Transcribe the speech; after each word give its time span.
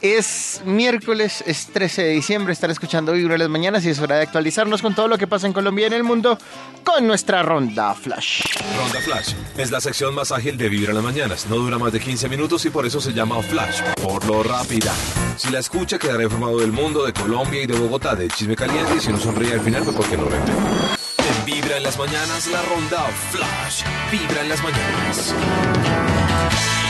Es 0.00 0.62
miércoles, 0.64 1.42
es 1.44 1.66
13 1.66 2.02
de 2.02 2.10
diciembre, 2.10 2.52
estar 2.52 2.70
escuchando 2.70 3.12
Vibra 3.12 3.36
las 3.36 3.48
mañanas 3.48 3.84
y 3.84 3.90
es 3.90 3.98
hora 3.98 4.14
de 4.14 4.22
actualizarnos 4.22 4.80
con 4.80 4.94
todo 4.94 5.08
lo 5.08 5.18
que 5.18 5.26
pasa 5.26 5.48
en 5.48 5.52
Colombia 5.52 5.84
y 5.84 5.86
en 5.88 5.92
el 5.94 6.04
mundo 6.04 6.38
con 6.84 7.04
nuestra 7.04 7.42
ronda 7.42 7.94
Flash. 7.94 8.42
Ronda 8.76 9.00
Flash 9.00 9.34
es 9.56 9.72
la 9.72 9.80
sección 9.80 10.14
más 10.14 10.30
ágil 10.30 10.56
de 10.56 10.68
Vibra 10.68 10.92
las 10.92 11.02
mañanas. 11.02 11.46
No 11.46 11.56
dura 11.56 11.78
más 11.78 11.92
de 11.92 11.98
15 11.98 12.28
minutos 12.28 12.64
y 12.64 12.70
por 12.70 12.86
eso 12.86 13.00
se 13.00 13.12
llama 13.12 13.42
Flash, 13.42 13.82
por 14.00 14.24
lo 14.24 14.44
rápida. 14.44 14.94
Si 15.36 15.50
la 15.50 15.58
escucha 15.58 15.98
quedará 15.98 16.22
informado 16.22 16.60
del 16.60 16.70
mundo, 16.70 17.04
de 17.04 17.12
Colombia 17.12 17.62
y 17.62 17.66
de 17.66 17.76
Bogotá, 17.76 18.14
de 18.14 18.28
chisme 18.28 18.54
caliente 18.54 18.94
y 18.98 19.00
si 19.00 19.10
no 19.10 19.18
sonríe 19.18 19.54
al 19.54 19.60
final 19.60 19.82
fue 19.82 19.94
porque 19.94 20.16
no. 20.16 20.28
En 20.28 21.44
Vibra 21.44 21.76
en 21.76 21.82
las 21.82 21.98
mañanas, 21.98 22.46
la 22.46 22.62
ronda 22.62 23.04
Flash. 23.32 23.82
Vibra 24.12 24.42
en 24.42 24.48
las 24.48 24.62
mañanas. 24.62 25.34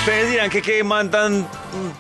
Ustedes 0.08 0.30
dirán 0.30 0.48
que 0.48 0.62
qué 0.62 0.82
man 0.82 1.10
tan, 1.10 1.46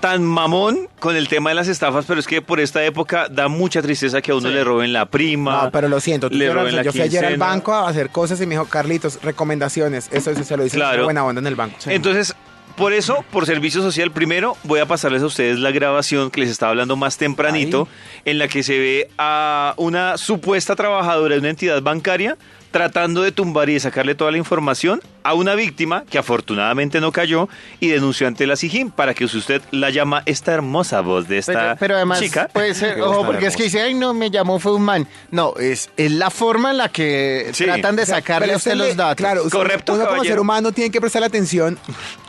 tan 0.00 0.24
mamón 0.24 0.88
con 0.98 1.14
el 1.14 1.28
tema 1.28 1.50
de 1.50 1.54
las 1.54 1.68
estafas, 1.68 2.06
pero 2.06 2.18
es 2.18 2.26
que 2.26 2.40
por 2.40 2.58
esta 2.58 2.82
época 2.82 3.28
da 3.28 3.48
mucha 3.48 3.82
tristeza 3.82 4.22
que 4.22 4.30
a 4.30 4.34
uno 4.34 4.48
le 4.48 4.64
roben 4.64 4.94
la 4.94 5.04
prima. 5.04 5.64
No, 5.64 5.70
pero 5.70 5.88
lo 5.88 6.00
siento. 6.00 6.30
tú 6.30 6.36
le 6.38 6.50
roben 6.50 6.74
la 6.74 6.82
yo 6.82 6.90
fui 6.90 7.02
ayer 7.02 7.22
al 7.26 7.36
banco 7.36 7.74
a 7.74 7.86
hacer 7.86 8.08
cosas 8.08 8.40
y 8.40 8.46
me 8.46 8.54
dijo, 8.54 8.64
Carlitos, 8.64 9.18
recomendaciones. 9.22 10.08
Eso, 10.10 10.30
eso 10.30 10.42
se 10.42 10.56
lo 10.56 10.64
dice 10.64 10.78
Claro. 10.78 11.04
buena 11.04 11.22
onda 11.22 11.40
en 11.40 11.48
el 11.48 11.54
banco. 11.54 11.76
Entonces, 11.84 12.34
por 12.78 12.94
eso, 12.94 13.26
por 13.30 13.44
servicio 13.44 13.82
social, 13.82 14.10
primero 14.10 14.56
voy 14.62 14.80
a 14.80 14.86
pasarles 14.86 15.22
a 15.22 15.26
ustedes 15.26 15.58
la 15.58 15.70
grabación 15.70 16.30
que 16.30 16.40
les 16.40 16.48
estaba 16.48 16.70
hablando 16.70 16.96
más 16.96 17.18
tempranito, 17.18 17.88
en 18.24 18.38
la 18.38 18.48
que 18.48 18.62
se 18.62 18.78
ve 18.78 19.10
a 19.18 19.74
una 19.76 20.16
supuesta 20.16 20.76
trabajadora 20.76 21.34
de 21.34 21.40
una 21.40 21.50
entidad 21.50 21.82
bancaria 21.82 22.38
tratando 22.70 23.22
de 23.22 23.32
tumbar 23.32 23.68
y 23.68 23.74
de 23.74 23.80
sacarle 23.80 24.14
toda 24.14 24.30
la 24.30 24.38
información 24.38 25.00
a 25.22 25.34
una 25.34 25.54
víctima 25.54 26.04
que 26.08 26.18
afortunadamente 26.18 27.00
no 27.00 27.12
cayó 27.12 27.48
y 27.80 27.88
denunció 27.88 28.26
ante 28.26 28.46
la 28.46 28.56
SIGIN 28.56 28.90
para 28.90 29.14
que 29.14 29.28
si 29.28 29.38
usted 29.38 29.62
la 29.70 29.90
llama 29.90 30.22
esta 30.26 30.52
hermosa 30.52 31.00
voz 31.00 31.28
de 31.28 31.38
esta 31.38 31.52
Pero, 31.52 31.76
pero 31.78 31.96
además 31.96 32.20
chica. 32.20 32.48
puede 32.52 32.74
ser, 32.74 33.00
ojo, 33.00 33.24
porque 33.26 33.46
es 33.46 33.56
que 33.56 33.64
dice, 33.64 33.80
ay, 33.82 33.94
no, 33.94 34.14
me 34.14 34.30
llamó, 34.30 34.58
fue 34.58 34.74
un 34.74 34.82
man. 34.82 35.06
No, 35.30 35.54
es, 35.56 35.90
es 35.96 36.12
la 36.12 36.30
forma 36.30 36.70
en 36.70 36.78
la 36.78 36.88
que 36.88 37.50
Sí. 37.52 37.64
tratan 37.64 37.96
de 37.96 38.06
sacarle 38.06 38.52
a 38.52 38.56
usted 38.56 38.72
usted 38.72 38.86
los 38.86 38.96
datos. 38.96 39.16
Claro, 39.16 39.42
usted- 39.44 39.58
Correcto, 39.58 39.94
uno 39.94 40.06
como 40.08 40.24
ser 40.24 40.38
humano 40.40 40.72
tiene 40.72 40.90
que 40.90 41.00
prestar 41.00 41.24
atención 41.24 41.78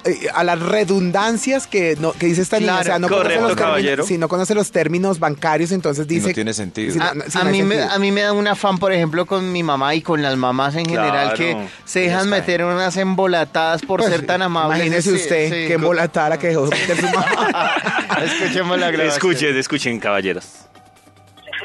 eh, 0.06 0.28
a 0.34 0.44
las 0.44 0.60
redundancias 0.60 1.68
que, 1.68 1.96
no, 2.00 2.14
que 2.14 2.26
dice 2.28 2.42
esta 2.42 2.60
niña. 2.60 2.72
Claro, 2.72 2.82
o 2.82 2.86
sea, 2.86 3.00
no 3.00 3.08
correcto, 3.10 3.36
conoce 3.44 3.56
los 3.56 3.62
caballero. 3.62 3.90
términos, 3.90 4.08
si 4.08 4.18
no 4.18 4.28
conoce 4.28 4.56
los 4.56 4.72
términos 4.72 5.20
bancarios, 5.20 5.72
entonces 5.72 6.06
Y 6.06 6.16
dice... 6.16 6.28
no 6.30 6.34
tiene 6.34 6.54
sentido. 6.54 7.02
A, 7.04 7.14
no 7.14 7.50
mí 7.52 7.64
me, 7.64 7.76
sentido. 7.76 7.92
a 7.96 8.00
mí 8.00 8.12
me 8.12 8.22
da 8.22 8.34
un 8.34 8.48
afán, 8.48 8.78
por 8.78 8.92
ejemplo, 8.94 9.26
con 9.26 9.52
mi 9.52 9.62
mamá 9.64 9.96
y 9.96 10.02
con 10.02 10.22
las 10.22 10.36
mamás 10.38 10.76
en 10.76 10.86
general 10.86 11.34
que 11.34 11.56
se 11.86 12.02
dejan 12.02 12.30
meter 12.30 12.62
en 12.62 12.68
unas 12.80 12.98
embolatadas 12.98 13.82
por 13.84 14.00
Pues, 14.00 14.12
ser 14.12 14.26
tan 14.26 14.42
amables. 14.42 14.78
Imagínese 14.78 15.12
usted 15.14 15.46
sí. 15.50 15.68
qué 15.68 15.74
embolatada 15.74 16.30
la 16.30 16.38
que 16.40 16.48
dejó 16.48 16.66
meter 16.66 16.96
su 16.98 17.06
mamá. 17.08 17.76
Escuchemos 18.24 18.80
la 18.80 18.92
grabación. 18.92 19.32
Escuchen, 19.32 19.58
escuchen, 19.58 20.00
caballeros. 20.00 20.66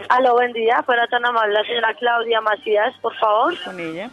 Aló, 0.08 0.34
buen 0.34 0.52
día. 0.52 0.82
Fuera 0.84 1.06
tan 1.08 1.24
amable 1.24 1.54
la 1.54 1.64
señora 1.64 1.94
Claudia 1.98 2.40
Macías, 2.40 2.94
por 3.00 3.14
favor. 3.16 3.54
con 3.64 3.78
ella. 3.80 4.10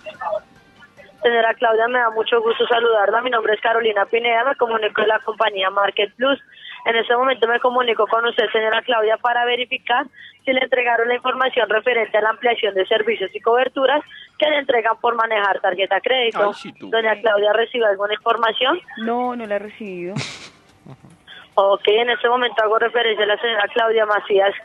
Señora 1.22 1.54
Claudia, 1.56 1.88
me 1.88 2.00
da 2.00 2.10
mucho 2.12 2.42
gusto 2.42 2.66
saludarla. 2.68 3.22
Mi 3.22 3.30
nombre 3.30 3.54
es 3.54 3.62
Carolina 3.62 4.06
Pineda, 4.06 4.44
me 4.46 4.56
comunico 4.56 5.02
de 5.02 5.08
la 5.08 5.20
compañía 5.20 5.70
Market 5.70 6.14
Plus. 6.16 6.40
En 6.86 6.96
este 6.96 7.16
momento 7.16 7.48
me 7.48 7.60
comunico 7.60 8.08
con 8.08 8.26
usted, 8.26 8.46
señora 8.52 8.82
Claudia, 8.82 9.18
para 9.18 9.46
verificar 9.46 10.06
si 10.44 10.52
le 10.52 10.62
entregaron 10.62 11.08
la 11.08 11.16
información 11.16 11.70
referente 11.70 12.18
a 12.18 12.22
la 12.22 12.30
ampliación 12.30 12.74
de 12.74 12.86
servicios 12.88 13.30
y 13.34 13.40
coberturas 13.40 14.04
que 14.38 14.50
le 14.50 14.58
entregan 14.58 14.98
por 15.00 15.16
manejar 15.16 15.59
tarjeta 15.62 16.02
crédito. 16.02 16.48
Ay, 16.48 16.54
sí. 16.56 16.74
Doña 16.80 17.20
Claudia, 17.22 17.54
¿recibe 17.54 17.86
alguna 17.86 18.14
información? 18.14 18.80
No, 18.98 19.36
no 19.36 19.46
la 19.46 19.56
he 19.56 19.59
recibido. 19.59 20.16
Ok, 21.54 21.88
en 21.88 22.09
este 22.09 22.30
momento 22.30 22.64
hago 22.64 22.80
referencia 22.80 23.26
a 23.26 23.28
la 23.28 23.38
señora 23.38 23.68
Claudia 23.74 24.06
Macías 24.06 24.56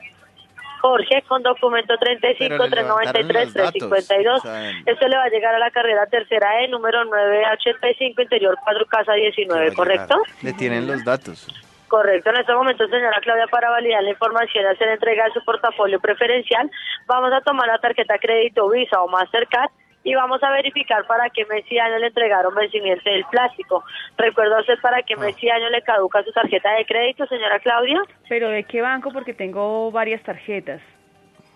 Jorge 0.81 1.22
con 1.27 1.42
documento 1.42 1.97
35 1.98 2.39
Pero 2.39 2.67
le 2.69 2.83
levantaron 2.83 3.28
393 3.28 3.44
los 3.47 3.55
datos, 3.55 3.89
352. 3.91 4.39
o 4.39 4.42
sea, 4.42 4.70
Esto 4.87 5.09
le 5.09 5.17
va 5.17 5.25
a 5.25 5.28
llegar 5.28 5.55
a 5.55 5.59
la 5.59 5.70
carrera 5.70 6.06
tercera 6.06 6.62
E, 6.62 6.69
número 6.69 7.04
985, 7.04 8.22
interior 8.22 8.56
4 8.62 8.87
casa 8.87 9.12
19, 9.15 9.75
¿correcto? 9.75 10.22
Le 10.43 10.53
tienen 10.53 10.87
los 10.87 11.04
datos. 11.04 11.48
Correcto. 11.88 12.30
En 12.30 12.36
este 12.36 12.52
momento, 12.52 12.86
señora 12.88 13.20
Claudia, 13.20 13.47
para 13.47 13.70
validar 13.70 14.02
la 14.02 14.10
información 14.10 14.64
y 14.64 14.66
hacer 14.66 14.88
entrega 14.88 15.24
de 15.24 15.32
su 15.32 15.44
portafolio 15.44 16.00
preferencial, 16.00 16.70
vamos 17.06 17.32
a 17.32 17.41
tomar 17.41 17.69
la 17.69 17.78
tarjeta 17.78 18.19
crédito 18.19 18.69
Visa 18.69 19.00
o 19.02 19.08
Mastercard 19.08 19.70
y 20.02 20.14
vamos 20.14 20.41
a 20.42 20.50
verificar 20.52 21.04
para 21.06 21.28
qué 21.30 21.44
mes 21.47 21.64
y 21.70 21.78
año 21.78 21.98
le 21.98 22.06
entregaron 22.06 22.54
vencimiento 22.54 23.10
del 23.10 23.24
plástico. 23.24 23.84
¿Recuerda 24.16 24.60
usted 24.60 24.78
para 24.80 25.02
qué 25.02 25.16
mes 25.16 25.36
y 25.42 25.50
año 25.50 25.69
le 25.69 25.82
caduca 25.82 26.22
su 26.22 26.32
tarjeta 26.32 26.72
de 26.74 26.86
crédito, 26.86 27.26
señora 27.26 27.58
Claudia? 27.58 28.00
¿Pero 28.28 28.48
de 28.50 28.62
qué 28.64 28.82
banco? 28.82 29.10
Porque 29.10 29.34
tengo 29.34 29.91
varias 29.91 30.22
tarjetas. 30.22 30.80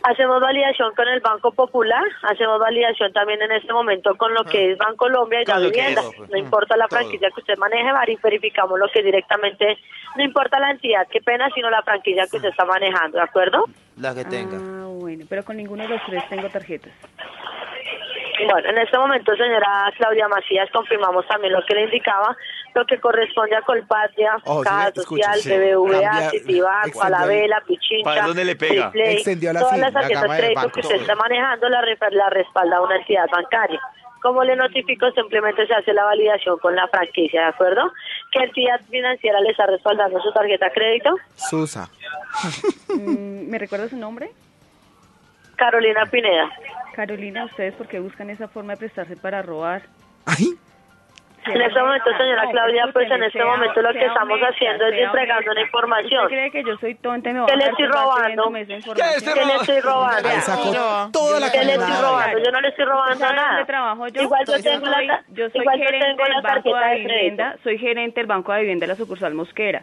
Hacemos 0.03 0.41
validación 0.41 0.94
con 0.94 1.06
el 1.09 1.21
Banco 1.21 1.53
Popular, 1.53 2.03
hacemos 2.22 2.59
validación 2.59 3.12
también 3.12 3.43
en 3.43 3.53
este 3.53 3.72
momento 3.72 4.15
con 4.16 4.33
lo 4.33 4.44
que 4.44 4.72
es 4.72 4.78
Banco 4.78 5.05
Colombia 5.05 5.43
y 5.43 5.44
la 5.44 5.59
vivienda. 5.59 6.00
es, 6.00 6.16
pues. 6.16 6.31
No 6.31 6.38
importa 6.38 6.77
la 6.77 6.88
franquicia 6.88 7.28
que 7.31 7.41
usted 7.41 7.59
maneje, 7.59 7.93
Mari, 7.93 8.19
verificamos 8.22 8.78
lo 8.78 8.89
que 8.89 9.03
directamente, 9.03 9.78
no 10.16 10.25
importa 10.25 10.59
la 10.59 10.71
entidad, 10.71 11.06
qué 11.10 11.21
pena, 11.21 11.50
sino 11.55 11.69
la 11.71 11.83
franquicia 11.83 12.27
que 12.31 12.37
usted 12.37 12.49
está 12.49 12.65
manejando, 12.65 13.19
¿de 13.19 13.25
acuerdo? 13.25 13.65
La 13.99 14.15
que 14.15 14.25
tenga. 14.25 14.56
Ah, 14.56 14.89
bueno, 14.89 15.25
pero 15.28 15.44
con 15.44 15.56
ninguno 15.56 15.83
de 15.83 15.91
los 15.91 16.03
tres 16.06 16.27
tengo 16.28 16.49
tarjetas. 16.49 16.93
Bueno, 18.47 18.71
en 18.71 18.78
este 18.78 18.97
momento, 18.97 19.37
señora 19.37 19.93
Claudia 19.97 20.28
Macías, 20.28 20.71
confirmamos 20.71 21.27
también 21.27 21.53
lo 21.53 21.62
que 21.66 21.75
le 21.75 21.84
indicaba, 21.84 22.34
lo 22.75 22.84
que 22.86 22.98
corresponde 22.98 23.56
a 23.56 23.62
Colpatria, 23.62 24.36
Ojo, 24.44 24.62
sí, 24.62 24.69
Caja 24.69 24.92
Social, 24.94 25.41
sí. 25.41 25.50
BBVA, 25.50 26.31
Citibank, 26.31 26.86
extendió 26.86 27.03
Falabella, 27.03 27.54
¿Para 27.56 27.66
Pichincha, 27.66 28.26
dónde 28.26 28.44
le 28.44 28.56
pega? 28.56 28.92
La 28.94 29.60
todas 29.60 29.78
las 29.78 29.92
la 29.92 30.00
tarjetas 30.00 30.22
de 30.22 30.36
crédito 30.36 30.72
que 30.72 30.80
usted 30.80 30.97
está 30.97 31.14
manejando 31.16 31.69
la, 31.69 31.82
la 32.10 32.30
respalda 32.30 32.80
una 32.80 32.97
entidad 32.97 33.26
bancaria. 33.30 33.80
Como 34.22 34.44
le 34.44 34.54
notifico, 34.54 35.10
simplemente 35.12 35.66
se 35.66 35.75
hace 35.75 35.94
la 35.94 36.04
validación 36.04 36.59
con 36.59 36.76
la 36.76 36.86
franquicia, 36.88 37.41
¿de 37.41 37.48
acuerdo? 37.48 37.91
¿Qué 38.32 38.41
entidad 38.41 38.80
financiera 38.91 39.41
le 39.41 39.50
está 39.50 39.66
respaldando 39.66 40.20
su 40.20 40.30
tarjeta 40.32 40.66
de 40.66 40.72
crédito? 40.72 41.16
Susa. 41.36 41.88
Mm, 42.88 43.48
¿Me 43.48 43.59
recuerda 43.59 43.88
su 43.88 43.97
nombre? 43.97 44.30
Carolina 45.56 46.04
Pineda. 46.06 46.50
Carolina, 46.94 47.44
¿ustedes 47.47 47.75
por 47.75 47.86
qué 47.88 47.98
buscan 47.98 48.28
esa 48.30 48.48
forma 48.48 48.75
de 48.75 48.78
prestarse 48.78 49.16
para 49.16 49.41
robar? 49.42 49.82
Ay, 50.26 50.59
En 51.47 51.61
es 51.61 51.69
este 51.69 51.81
momento, 51.81 52.11
señora 52.19 52.45
Claudia, 52.51 52.89
pues 52.93 53.11
en 53.11 53.23
este 53.23 53.43
momento 53.45 53.81
lo 53.81 53.93
que 53.93 54.05
estamos 54.05 54.39
haciendo 54.41 54.87
es 54.87 54.99
entregando 55.03 55.51
una 55.51 55.61
información. 55.62 56.25
¿Usted 56.25 56.37
cree 56.37 56.51
que 56.51 56.62
yo 56.65 56.77
soy 56.77 56.95
tonta 56.97 57.31
y 57.31 57.33
me 57.33 57.41
voy 57.41 57.49
¿Qué 57.51 57.56
le 57.56 57.65
estoy 57.67 57.87
robando? 57.87 58.51
¿Qué 58.53 59.45
le 59.47 59.55
estoy 59.56 59.81
robando? 59.81 61.11
toda 61.12 61.41
la 61.41 61.51
¿Qué 61.51 61.65
le 61.65 61.73
estoy 61.75 61.95
robando? 62.03 62.39
Yo 62.39 62.51
no 62.51 62.61
le 62.61 62.69
estoy 62.69 62.84
robando 62.84 63.17
¿Sabe 63.19 63.37
nada. 63.37 63.49
dónde 63.53 63.65
trabajo 63.67 64.09
yo? 64.09 64.23
Igual 64.23 64.45
yo 64.47 64.62
tengo 64.62 64.87
la 64.87 65.25
yo 65.28 65.51
soy 65.51 65.61
igual 65.61 65.78
yo 65.78 65.84
gerente 65.87 66.06
tengo 66.06 66.25
la 66.25 66.34
del 66.34 66.43
Banco 66.43 66.71
tarjeta 66.73 66.87
de. 66.89 66.97
Vivienda, 66.97 67.57
soy 67.62 67.78
gerente 67.78 68.21
del 68.21 68.27
Banco 68.27 68.53
de 68.53 68.61
Vivienda 68.61 68.84
de 68.84 68.89
la 68.93 68.97
sucursal 68.97 69.34
Mosquera. 69.34 69.83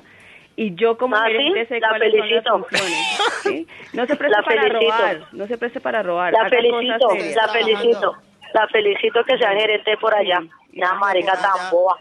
Y 0.55 0.73
yo 0.75 0.97
como 0.97 1.15
Ah, 1.15 1.23
¿sí? 1.27 1.33
gerente 1.33 1.65
sé 1.67 1.79
La 1.79 1.89
cuáles 1.89 2.11
son 2.11 2.21
felicito. 2.21 2.51
las 2.51 2.67
funciones. 2.69 3.17
¿sí? 3.43 3.67
No 3.93 4.05
se 4.05 4.15
preste 4.15 4.37
La 4.37 4.43
para 4.43 4.61
felicito. 4.61 4.91
robar, 4.91 5.17
no 5.31 5.47
se 5.47 5.57
preste 5.57 5.79
para 5.81 6.03
robar. 6.03 6.33
La 6.33 6.39
haga 6.41 6.49
felicito, 6.49 7.09
la 7.35 7.47
felicito. 7.47 8.13
La 8.53 8.67
felicito 8.69 9.23
que 9.23 9.37
sea 9.37 9.51
gerente 9.51 9.97
por 9.97 10.15
allá. 10.15 10.39
Ya, 10.77 10.93
marica 10.93 11.33
tan 11.33 11.71
boba. 11.71 11.97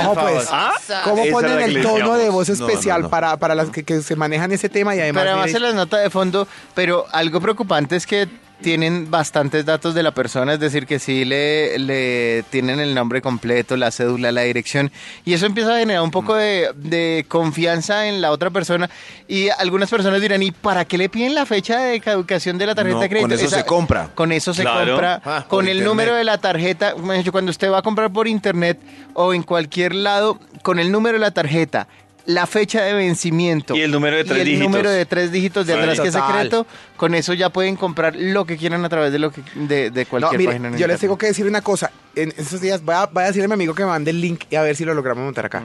Ojo, 0.00 0.14
pues. 0.14 0.48
¿Ah? 0.50 0.72
¿Cómo 1.04 1.22
Esa 1.22 1.32
ponen 1.32 1.56
la 1.56 1.64
el 1.64 1.82
tono 1.82 2.14
de 2.14 2.30
voz 2.30 2.48
especial 2.48 3.02
no, 3.02 3.04
no. 3.04 3.10
para, 3.10 3.36
para 3.36 3.54
las 3.54 3.70
que, 3.70 3.84
que 3.84 4.02
se 4.02 4.16
manejan 4.16 4.50
ese 4.50 4.68
tema 4.68 4.94
y 4.96 5.00
además... 5.00 5.22
Pero 5.22 5.32
además 5.34 5.52
se 5.52 5.60
las 5.60 5.74
nota 5.74 5.98
de 5.98 6.10
fondo, 6.10 6.48
pero 6.74 7.06
algo 7.12 7.40
preocupante 7.40 7.94
es 7.96 8.06
que 8.06 8.28
tienen 8.64 9.10
bastantes 9.10 9.66
datos 9.66 9.94
de 9.94 10.02
la 10.02 10.12
persona, 10.12 10.54
es 10.54 10.58
decir, 10.58 10.86
que 10.86 10.98
sí 10.98 11.26
le, 11.26 11.78
le 11.78 12.42
tienen 12.48 12.80
el 12.80 12.94
nombre 12.94 13.20
completo, 13.20 13.76
la 13.76 13.90
cédula, 13.90 14.32
la 14.32 14.40
dirección, 14.40 14.90
y 15.26 15.34
eso 15.34 15.44
empieza 15.44 15.74
a 15.76 15.78
generar 15.78 16.02
un 16.02 16.10
poco 16.10 16.34
de, 16.34 16.70
de 16.74 17.26
confianza 17.28 18.08
en 18.08 18.22
la 18.22 18.30
otra 18.32 18.48
persona. 18.48 18.88
Y 19.28 19.50
algunas 19.50 19.90
personas 19.90 20.20
dirán, 20.22 20.42
¿y 20.42 20.50
para 20.50 20.86
qué 20.86 20.96
le 20.96 21.10
piden 21.10 21.34
la 21.34 21.44
fecha 21.44 21.78
de 21.78 22.00
caducación 22.00 22.56
de 22.56 22.66
la 22.66 22.74
tarjeta 22.74 22.96
No, 22.96 23.02
de 23.02 23.08
crédito? 23.10 23.28
con 23.28 23.38
eso 23.38 23.48
se 23.54 23.64
compra. 23.66 24.08
Con 24.14 24.32
eso 24.32 24.54
se 24.54 24.62
Claro. 24.62 24.92
compra, 24.92 25.20
Ah, 25.24 25.44
con 25.46 25.66
el 25.66 25.76
internet. 25.76 25.88
número 25.88 26.14
de 26.14 26.24
la 26.24 26.38
tarjeta. 26.38 26.94
Cuando 27.30 27.50
usted 27.50 27.70
va 27.70 27.78
a 27.78 27.82
comprar 27.82 28.10
por 28.12 28.26
internet 28.26 28.78
o 29.12 29.34
en 29.34 29.42
cualquier 29.42 29.94
lado, 29.94 30.40
con 30.62 30.78
el 30.78 30.90
número 30.90 31.14
de 31.14 31.20
la 31.20 31.30
tarjeta, 31.32 31.86
la 32.26 32.46
fecha 32.46 32.82
de 32.82 32.94
vencimiento 32.94 33.76
Y 33.76 33.82
el 33.82 33.90
número 33.90 34.16
de 34.16 34.24
tres 34.24 34.38
y 34.38 34.40
el 34.40 34.46
dígitos. 34.46 34.70
número 34.70 34.90
de 34.90 35.04
tres 35.06 35.30
dígitos 35.30 35.66
de 35.66 35.74
Sí. 35.74 35.78
atrás 35.78 36.00
que 36.00 36.08
es 36.08 36.14
secreto, 36.14 36.66
con 36.96 37.14
eso 37.14 37.34
ya 37.34 37.50
pueden 37.50 37.76
comprar 37.76 38.16
lo 38.16 38.46
que 38.46 38.56
quieran 38.56 38.84
a 38.84 38.88
través 38.88 39.12
de 39.12 39.18
lo 39.18 39.30
que 39.30 39.42
de, 39.54 39.90
de 39.90 40.04
No, 40.04 40.08
cualquier 40.10 40.38
mire, 40.38 40.52
página. 40.52 40.68
en 40.68 40.78
yo 40.78 40.86
les 40.86 41.00
tengo 41.00 41.18
que 41.18 41.26
decir 41.26 41.46
una 41.46 41.60
cosa. 41.60 41.90
En 42.16 42.32
esos 42.36 42.60
días 42.60 42.82
voy 42.82 42.94
a, 42.94 43.06
voy 43.06 43.24
a 43.24 43.26
decirle 43.26 43.44
a 43.44 43.48
mi 43.48 43.54
amigo 43.54 43.74
que 43.74 43.82
me 43.82 43.88
mande 43.90 44.10
el 44.10 44.20
link 44.20 44.44
y 44.50 44.56
a 44.56 44.62
ver 44.62 44.74
si 44.74 44.84
lo 44.84 44.94
logramos 44.94 45.22
montar 45.24 45.46
acá. 45.46 45.62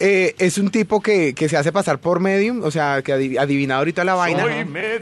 Eh, 0.00 0.34
es 0.38 0.58
un 0.58 0.70
tipo 0.70 1.00
que, 1.00 1.32
que 1.32 1.48
se 1.48 1.56
hace 1.56 1.70
pasar 1.70 2.00
por 2.00 2.18
medium, 2.18 2.64
o 2.64 2.70
sea, 2.72 3.02
que 3.02 3.14
adiv- 3.14 3.38
adivinador 3.38 3.88
y 3.88 3.92
toda 3.92 4.04
la 4.06 4.14
vaina. 4.14 4.44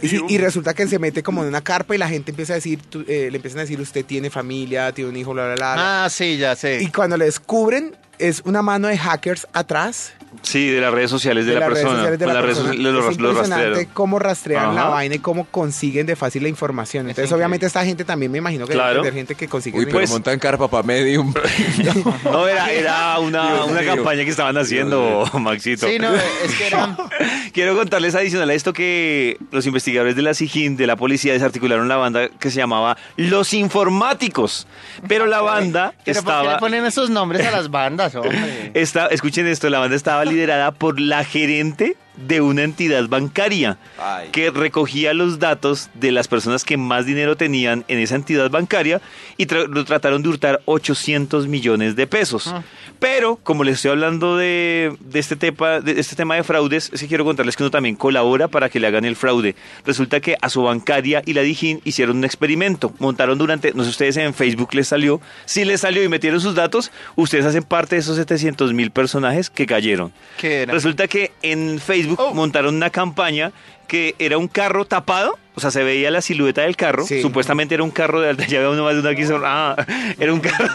Y, 0.03 0.09
sí, 0.09 0.21
y 0.29 0.37
resulta 0.37 0.75
que 0.75 0.87
se 0.89 0.99
mete 0.99 1.23
como 1.23 1.41
en 1.43 1.49
una 1.49 1.63
carpa 1.63 1.95
y 1.95 1.99
la 1.99 2.09
gente 2.09 2.33
empieza 2.33 2.53
a 2.53 2.57
decir, 2.57 2.81
tú- 2.83 3.05
eh, 3.09 3.29
le 3.31 3.37
empiezan 3.37 3.61
a 3.61 3.63
decir, 3.63 3.81
usted 3.81 4.05
tiene 4.05 4.29
familia, 4.29 4.93
tiene 4.93 5.09
un 5.09 5.17
hijo, 5.17 5.33
bla, 5.33 5.47
bla, 5.47 5.55
bla. 5.55 5.73
bla. 5.75 6.05
Ah, 6.05 6.11
sí, 6.11 6.37
ya 6.37 6.55
sé. 6.55 6.83
Y 6.83 6.89
cuando 6.89 7.17
le 7.17 7.25
descubren, 7.27 7.97
es 8.21 8.43
una 8.45 8.63
mano 8.63 8.89
de 8.89 8.97
hackers 8.99 9.47
atrás 9.53 10.13
Sí, 10.43 10.69
de 10.69 10.81
las 10.81 10.95
redes 10.95 11.11
sociales 11.11 11.45
de, 11.45 11.55
la 11.55 11.61
las 11.61 11.69
redes 11.71 11.83
persona. 11.83 11.99
sociales 11.99 12.19
de 12.21 12.25
Con 12.25 12.29
la 12.35 12.41
las 12.41 12.43
redes 12.45 12.57
persona. 12.59 12.75
sociales 12.77 12.93
lo, 12.95 13.11
es 13.11 13.17
impresionante 13.19 13.89
cómo 13.93 14.19
rastrean 14.21 14.75
la 14.77 14.81
Ajá. 14.83 14.91
vaina 14.91 15.15
y 15.17 15.19
cómo 15.19 15.45
consiguen 15.47 16.07
de 16.07 16.15
fácil 16.15 16.45
la 16.45 16.49
información. 16.49 17.03
Entonces, 17.03 17.25
increíble. 17.25 17.37
obviamente, 17.43 17.67
esta 17.67 17.85
gente 17.85 18.05
también 18.05 18.31
me 18.31 18.39
imagino 18.39 18.65
que 18.67 18.73
Claro. 18.75 19.03
debe 19.03 19.17
gente 19.17 19.35
que 19.35 19.49
consigue. 19.49 19.77
Uy, 19.79 19.87
pero 19.87 19.99
Pues- 19.99 20.11
montan 20.11 20.39
carpa 20.39 20.69
para 20.69 20.85
medium. 20.85 21.35
No, 22.25 22.47
era, 22.47 22.71
era 22.71 23.19
una, 23.19 23.65
una 23.65 23.83
campaña 23.85 24.25
que 24.25 24.31
estaban 24.31 24.57
haciendo, 24.57 25.25
Maxito. 25.41 25.89
Sí, 25.89 25.99
no, 25.99 26.15
es 26.15 26.55
que 26.57 26.67
eran... 26.69 26.97
Quiero 27.53 27.77
contarles 27.77 28.15
adicional 28.15 28.49
a 28.51 28.55
esto 28.55 28.73
que 28.73 29.37
los 29.51 29.67
investigadores 29.67 30.17
de 30.17 30.23
la 30.23 30.35
SIGIN, 30.35 30.77
de 30.77 30.87
la 30.87 30.97
policía, 30.97 31.33
desarticularon 31.33 31.89
la 31.89 31.97
banda 31.97 32.29
que 32.29 32.51
se 32.51 32.59
llamaba 32.59 32.97
Los 33.17 33.55
Informáticos. 33.55 34.67
Pero 35.09 35.27
la 35.27 35.41
banda 35.41 35.95
Pero 36.05 36.23
¿por 36.23 36.33
qué 36.33 36.39
le 36.39 36.41
estaba... 36.43 36.59
ponen 36.59 36.85
esos 36.87 37.11
nombres 37.11 37.47
a 37.47 37.51
las 37.51 37.71
bandas, 37.71 38.15
hombre? 38.15 38.71
Esta, 38.75 39.07
escuchen 39.07 39.47
esto, 39.47 39.69
la 39.71 39.79
banda 39.81 39.97
estaba 39.97 40.25
liderada 40.25 40.73
por 40.73 41.01
la 41.01 41.25
gerente 41.25 41.97
de 42.17 42.41
una 42.41 42.63
entidad 42.65 43.09
bancaria 43.09 43.79
Ay. 43.99 44.29
que 44.33 44.51
recogía 44.51 45.15
los 45.15 45.39
datos 45.39 45.89
de 45.95 46.13
las 46.13 46.29
personas 46.29 46.65
que 46.65 46.77
más 46.77 47.07
dinero 47.07 47.37
tenían 47.37 47.85
en 47.89 47.99
esa 47.99 48.15
entidad 48.17 48.51
bancaria 48.51 49.01
y 49.37 49.47
tra- 49.47 49.67
lo 49.67 49.85
trataron 49.85 50.23
de 50.23 50.29
hurtar 50.29 50.61
800 50.67 51.47
millones 51.49 51.97
de 51.97 52.07
pesos. 52.07 52.55
Pero, 52.99 53.37
como 53.37 53.65
les 53.65 53.77
estoy 53.77 53.93
hablando 53.93 54.37
de, 54.37 54.95
de 55.01 55.19
este 55.19 55.35
tema, 55.37 55.81
de 55.81 55.99
este 55.99 56.17
tema 56.17 56.35
de 56.35 56.43
fraudes, 56.45 56.91
sí 56.93 57.09
quiero 57.09 57.25
contarles 57.25 57.57
que 57.57 57.63
uno 57.63 57.71
también 57.71 57.97
colabora 57.97 58.49
para 58.49 58.69
que 58.69 58.79
le 58.79 58.87
hagan 58.89 59.05
el 59.07 59.17
fraude. 59.17 59.55
Resulta 59.87 60.21
que 60.21 60.37
a 60.43 60.51
su 60.51 60.63
bancaria 60.63 61.23
y 61.25 61.33
la 61.33 61.41
Dijín 61.41 61.81
hicieron 61.85 62.19
un 62.19 62.25
experimento. 62.25 62.93
Montaron 62.99 63.39
durante, 63.39 63.73
no 63.73 63.85
sé 63.85 63.91
ustedes 63.91 64.17
en 64.19 64.35
Facebook 64.35 64.75
les 64.75 64.89
salió, 64.89 65.21
si 65.47 65.65
les 65.65 65.81
salió 65.81 66.03
y 66.05 66.09
metieron 66.09 66.41
sus 66.41 66.55
datos, 66.55 66.93
ustedes 67.17 67.47
hacen 67.47 67.63
parte 67.63 67.97
de 67.97 68.01
esos 68.01 68.17
700 68.17 68.75
mil 68.75 68.91
personajes 68.91 69.49
que 69.49 69.65
cayeron. 69.67 70.13
¿Qué 70.39 70.63
era? 70.63 70.75
Resulta 70.75 71.09
que 71.09 71.33
en 71.43 71.79
Facebook 71.79 72.00
Oh. 72.19 72.35
montaron 72.35 72.75
una 72.77 72.91
campaña 72.91 73.53
que 73.89 74.15
era 74.21 74.39
un 74.39 74.47
carro 74.47 74.85
tapado, 74.85 75.37
o 75.57 75.61
sea, 75.61 75.73
se 75.73 75.83
veía 75.83 76.13
la 76.13 76.21
silueta 76.21 76.63
del 76.63 76.77
carro, 76.77 77.05
Sí. 77.05 77.21
supuestamente 77.23 77.75
era 77.75 77.83
un 77.83 77.91
carro 77.91 78.21
de 78.21 78.29
alta, 78.31 78.47
ya 78.49 78.61
veo 78.61 78.71
uno 78.71 78.85
más 78.85 79.03
de 79.03 79.11
aquí, 79.11 79.25
son- 79.27 79.43
ah, 79.45 79.75
era 80.21 80.33
un 80.33 80.39
carro 80.39 80.69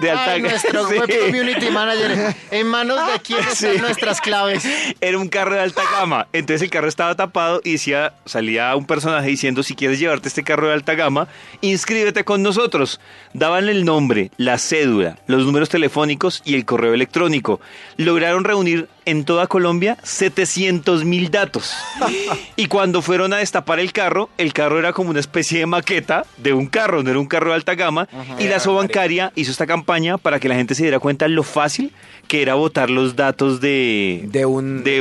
de 0.00 0.10
alta 0.10 0.32
Ay, 0.32 0.42
nuestro 0.42 0.88
sí. 0.88 0.94
web 0.98 1.08
community 1.26 1.70
manager. 1.70 2.34
En 2.50 2.66
manos 2.66 2.98
de 3.06 3.20
quién 3.20 3.38
están 3.38 3.74
Sí. 3.74 3.78
nuestras 3.80 4.20
claves. 4.20 4.66
Era 5.00 5.16
un 5.16 5.28
carro 5.28 5.54
de 5.54 5.60
alta 5.60 5.82
gama. 5.92 6.26
Entonces 6.32 6.62
el 6.62 6.70
carro 6.70 6.88
estaba 6.88 7.14
tapado 7.14 7.60
y 7.62 7.72
decía, 7.72 8.14
salía 8.24 8.74
un 8.74 8.84
personaje 8.86 9.28
diciendo, 9.28 9.62
si 9.62 9.76
quieres 9.76 10.00
llevarte 10.00 10.26
este 10.26 10.42
carro 10.42 10.66
de 10.66 10.74
alta 10.74 10.94
gama, 10.94 11.28
inscríbete 11.60 12.24
con 12.24 12.42
nosotros. 12.42 13.00
Daban 13.32 13.68
el 13.68 13.84
nombre, 13.84 14.32
la 14.38 14.58
cédula, 14.58 15.18
los 15.28 15.44
números 15.46 15.68
telefónicos 15.68 16.42
y 16.44 16.56
el 16.56 16.64
correo 16.64 16.94
electrónico. 16.94 17.60
Lograron 17.96 18.42
reunir 18.42 18.88
en 19.06 19.24
toda 19.24 19.46
Colombia 19.46 19.96
700 20.02 21.04
mil 21.04 21.30
datos. 21.30 21.72
Y 22.56 22.66
cuando 22.66 23.00
fueron 23.02 23.32
a 23.32 23.38
destapar 23.38 23.80
el 23.80 23.92
carro, 23.92 24.28
el 24.36 24.52
carro 24.52 24.78
era 24.78 24.92
como 24.92 25.10
una 25.10 25.20
especie 25.20 25.60
de 25.60 25.66
maqueta 25.66 26.26
de 26.36 26.52
un 26.52 26.66
carro, 26.66 27.02
no 27.02 27.10
era 27.10 27.18
un 27.18 27.26
carro 27.26 27.48
de 27.50 27.54
alta 27.54 27.74
gama. 27.74 28.08
Y 28.38 28.48
la 28.48 28.60
Sobancaria 28.60 29.32
hizo 29.34 29.50
esta 29.50 29.66
campaña 29.66 30.18
para 30.18 30.38
que 30.40 30.48
la 30.48 30.54
gente 30.56 30.74
se 30.74 30.82
diera 30.82 30.98
cuenta 30.98 31.26
lo 31.28 31.42
fácil 31.42 31.92
que 32.28 32.42
era 32.42 32.54
votar 32.54 32.90
los 32.90 33.16
datos 33.16 33.60
de... 33.60 34.22
De 34.26 34.44
un- 34.44 34.82
de- 34.84 35.00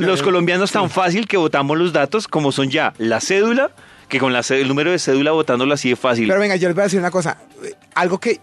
los 0.00 0.22
colombianos 0.22 0.72
tan 0.72 0.90
fácil 0.90 1.26
que 1.28 1.36
votamos 1.36 1.78
los 1.78 1.92
datos 1.92 2.26
como 2.28 2.52
son 2.52 2.70
ya 2.70 2.92
la 2.98 3.20
cédula, 3.20 3.70
que 4.08 4.18
con 4.18 4.32
la 4.32 4.40
el 4.50 4.66
número 4.68 4.90
de 4.90 4.98
cédula 4.98 5.30
votándolo 5.32 5.74
así 5.74 5.90
de 5.90 5.96
fácil. 5.96 6.26
Pero 6.28 6.40
venga, 6.40 6.56
yo 6.56 6.68
les 6.68 6.74
voy 6.74 6.82
a 6.82 6.84
decir 6.84 6.98
una 6.98 7.10
cosa. 7.10 7.38
Eh, 7.62 7.74
Algo 7.94 8.18
que, 8.18 8.40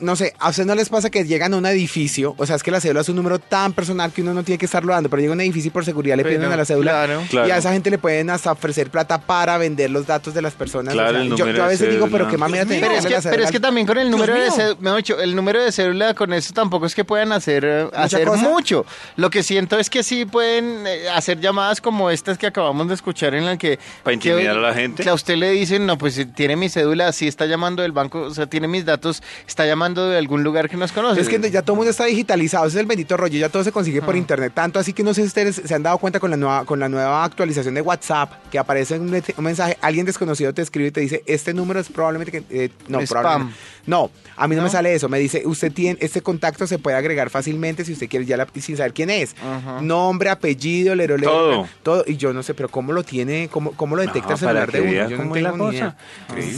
no 0.00 0.16
sé, 0.16 0.34
a 0.38 0.50
ustedes 0.50 0.66
no 0.66 0.74
les 0.74 0.88
pasa 0.88 1.10
que 1.10 1.24
llegan 1.24 1.54
a 1.54 1.56
un 1.56 1.66
edificio, 1.66 2.34
o 2.38 2.46
sea, 2.46 2.56
es 2.56 2.62
que 2.62 2.70
la 2.70 2.80
cédula 2.80 3.00
es 3.00 3.08
un 3.08 3.16
número 3.16 3.38
tan 3.38 3.72
personal 3.72 4.12
que 4.12 4.22
uno 4.22 4.34
no 4.34 4.42
tiene 4.42 4.58
que 4.58 4.66
estarlo 4.66 4.92
dando, 4.92 5.08
pero 5.08 5.20
llega 5.20 5.32
a 5.32 5.34
un 5.34 5.40
edificio 5.40 5.68
y 5.68 5.70
por 5.70 5.84
seguridad 5.84 6.16
le 6.16 6.22
Pero, 6.24 6.38
piden 6.38 6.52
a 6.52 6.56
la 6.56 6.64
cédula 6.64 6.90
claro. 6.92 7.22
Claro. 7.30 7.48
y 7.48 7.50
a 7.50 7.56
esa 7.58 7.72
gente 7.72 7.90
le 7.90 7.98
pueden 7.98 8.30
hasta 8.30 8.52
ofrecer 8.52 8.90
plata 8.90 9.20
para 9.20 9.58
vender 9.58 9.90
los 9.90 10.06
datos 10.06 10.34
de 10.34 10.42
las 10.42 10.54
personas. 10.54 10.94
o 10.94 10.96
Claro, 10.96 11.12
sea, 11.12 11.22
el 11.22 11.28
yo, 11.30 11.36
número 11.38 11.56
yo 11.56 11.62
a 11.62 11.66
de 11.66 11.72
veces 11.72 11.90
digo, 11.90 12.08
pero 12.10 12.28
qué 12.28 12.36
mamera 12.36 12.64
tener 12.66 12.80
Pero 12.80 12.94
es, 12.94 13.04
que, 13.06 13.12
la 13.12 13.20
pero 13.22 13.42
es 13.44 13.50
que 13.50 13.60
también 13.60 13.86
con 13.86 13.98
el 13.98 14.10
número 14.10 14.34
de 14.34 14.40
mío. 14.40 14.50
cédula, 14.54 14.76
mejor 14.80 14.96
dicho, 14.98 15.20
el 15.20 15.34
número 15.36 15.62
de 15.62 15.72
cédula 15.72 16.14
con 16.14 16.32
eso 16.32 16.52
tampoco 16.52 16.86
es 16.86 16.94
que 16.94 17.04
puedan 17.04 17.32
hacer, 17.32 17.90
hacer 17.94 18.26
cosa. 18.26 18.42
mucho. 18.42 18.84
Lo 19.16 19.30
que 19.30 19.42
siento 19.42 19.78
es 19.78 19.88
que 19.90 20.02
sí 20.02 20.24
pueden 20.26 20.86
eh, 20.86 21.08
hacer 21.08 21.40
llamadas 21.40 21.80
como 21.80 22.10
estas 22.10 22.38
que 22.38 22.46
acabamos 22.46 22.88
de 22.88 22.94
escuchar 22.94 23.34
en 23.34 23.44
la 23.46 23.56
que... 23.56 23.78
Para 24.02 24.14
intimidar 24.14 24.42
que- 24.42 24.48
a 24.50 24.54
la 24.54 24.74
gente. 24.74 25.02
Que 25.02 25.08
a 25.08 25.14
usted 25.14 25.36
le 25.36 25.50
dicen, 25.52 25.86
no, 25.86 25.96
pues 25.98 26.14
si 26.14 26.26
tiene 26.26 26.56
mi 26.56 26.68
cédula, 26.68 27.12
sí 27.12 27.26
está 27.28 27.46
llamando 27.46 27.82
del 27.82 27.92
banco, 27.92 28.20
o 28.22 28.34
sea, 28.34 28.46
tiene 28.46 28.68
mis 28.68 28.84
datos, 28.84 29.22
está 29.46 29.64
llamando 29.66 29.85
de 29.94 30.16
algún 30.18 30.42
lugar 30.42 30.68
que 30.68 30.76
nos 30.76 30.92
conoce. 30.92 31.20
Es 31.20 31.28
que 31.28 31.38
ya 31.50 31.62
todo 31.62 31.72
el 31.74 31.76
mundo 31.78 31.90
está 31.90 32.04
digitalizado, 32.04 32.66
ese 32.66 32.76
es 32.76 32.80
el 32.80 32.86
bendito 32.86 33.16
rollo, 33.16 33.38
ya 33.38 33.48
todo 33.48 33.62
se 33.64 33.72
consigue 33.72 34.02
por 34.02 34.16
internet, 34.16 34.52
tanto 34.54 34.78
así 34.78 34.92
que 34.92 35.02
no 35.02 35.14
sé 35.14 35.22
si 35.22 35.28
ustedes 35.28 35.62
se 35.64 35.74
han 35.74 35.82
dado 35.82 35.98
cuenta 35.98 36.20
con 36.20 36.30
la 36.30 36.36
nueva, 36.36 36.64
con 36.64 36.78
la 36.80 36.88
nueva 36.88 37.24
actualización 37.24 37.74
de 37.74 37.80
WhatsApp, 37.82 38.32
que 38.50 38.58
aparece 38.58 38.98
un, 38.98 39.14
un 39.36 39.44
mensaje, 39.44 39.76
alguien 39.80 40.06
desconocido 40.06 40.52
te 40.54 40.62
escribe 40.62 40.88
y 40.88 40.92
te 40.92 41.00
dice, 41.00 41.22
este 41.26 41.54
número 41.54 41.80
es 41.80 41.88
probablemente 41.88 42.32
que... 42.32 42.44
eh, 42.64 42.70
no, 42.88 43.00
Spam. 43.00 43.22
probablemente- 43.22 43.58
No, 43.86 44.10
a 44.36 44.48
mí 44.48 44.56
no, 44.56 44.62
¿No? 44.62 44.66
me 44.66 44.70
sale 44.70 44.94
eso, 44.94 45.08
me 45.08 45.18
dice, 45.18 45.42
usted 45.46 45.72
tiene, 45.72 45.98
este 46.00 46.20
contacto 46.22 46.66
se 46.66 46.78
puede 46.78 46.96
agregar 46.96 47.30
fácilmente 47.30 47.84
si 47.84 47.92
usted 47.92 48.08
quiere 48.08 48.24
ya 48.26 48.36
la- 48.36 48.46
sin 48.60 48.76
saber 48.76 48.92
quién 48.92 49.10
es. 49.10 49.34
Nombre, 49.80 50.30
apellido, 50.30 50.94
lero, 50.94 51.16
lero, 51.16 51.30
Todo. 51.32 51.68
todo. 51.82 52.04
Y 52.06 52.16
yo 52.16 52.32
no 52.32 52.42
sé, 52.42 52.54
pero 52.54 52.68
¿cómo 52.68 52.92
lo 52.92 53.02
tiene, 53.04 53.48
cómo, 53.50 53.72
cómo 53.72 53.96
lo 53.96 54.02
detecta 54.02 54.28
No, 54.28 54.34
el 54.34 54.38
celular 54.38 54.72
de 54.72 54.80
uno? 54.80 54.92
Yo 54.92 55.10
no 55.10 55.16
cómo 55.18 55.36
es 55.36 55.42
la 55.42 55.50
tengo 55.52 55.70
ni 55.70 55.78
cosa. 55.78 55.96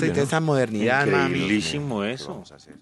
idea. 0.09 0.23
Esa 0.23 0.41
modernidad, 0.41 1.07
mami. 1.07 1.25
Increíblísimo 1.39 2.05
eso. 2.05 2.29
Vamos 2.31 2.53
a 2.53 2.57
hacer. 2.57 2.75